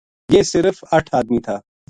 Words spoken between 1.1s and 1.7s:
ادمی تھا